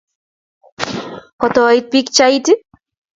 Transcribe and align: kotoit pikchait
kotoit 1.39 1.85
pikchait 1.91 2.45